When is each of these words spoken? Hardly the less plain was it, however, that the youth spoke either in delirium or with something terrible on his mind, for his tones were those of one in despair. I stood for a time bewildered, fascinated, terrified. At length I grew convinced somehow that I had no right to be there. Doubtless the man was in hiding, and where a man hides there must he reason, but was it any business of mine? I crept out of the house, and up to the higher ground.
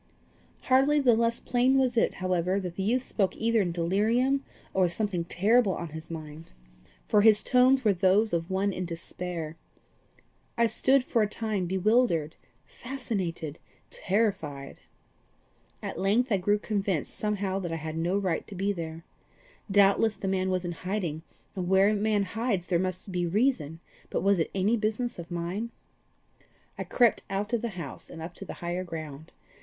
Hardly 0.63 0.99
the 0.99 1.13
less 1.13 1.39
plain 1.39 1.77
was 1.77 1.95
it, 1.95 2.15
however, 2.15 2.59
that 2.59 2.75
the 2.75 2.81
youth 2.81 3.03
spoke 3.03 3.37
either 3.37 3.61
in 3.61 3.71
delirium 3.71 4.43
or 4.73 4.85
with 4.85 4.93
something 4.93 5.25
terrible 5.25 5.75
on 5.75 5.89
his 5.89 6.09
mind, 6.09 6.45
for 7.07 7.21
his 7.21 7.43
tones 7.43 7.85
were 7.85 7.93
those 7.93 8.33
of 8.33 8.49
one 8.49 8.73
in 8.73 8.83
despair. 8.85 9.57
I 10.57 10.65
stood 10.65 11.03
for 11.03 11.21
a 11.21 11.27
time 11.29 11.67
bewildered, 11.67 12.35
fascinated, 12.65 13.59
terrified. 13.91 14.79
At 15.83 15.99
length 15.99 16.31
I 16.31 16.37
grew 16.37 16.57
convinced 16.57 17.13
somehow 17.13 17.59
that 17.59 17.71
I 17.71 17.75
had 17.75 17.95
no 17.95 18.17
right 18.17 18.47
to 18.47 18.55
be 18.55 18.73
there. 18.73 19.03
Doubtless 19.69 20.15
the 20.15 20.27
man 20.27 20.49
was 20.49 20.65
in 20.65 20.71
hiding, 20.71 21.21
and 21.55 21.69
where 21.69 21.89
a 21.89 21.93
man 21.93 22.23
hides 22.23 22.65
there 22.65 22.79
must 22.79 23.13
he 23.13 23.27
reason, 23.27 23.79
but 24.09 24.23
was 24.23 24.39
it 24.39 24.49
any 24.55 24.75
business 24.77 25.19
of 25.19 25.29
mine? 25.29 25.69
I 26.75 26.85
crept 26.85 27.21
out 27.29 27.53
of 27.53 27.61
the 27.61 27.69
house, 27.77 28.09
and 28.09 28.19
up 28.19 28.33
to 28.33 28.45
the 28.45 28.53
higher 28.65 28.83
ground. 28.83 29.31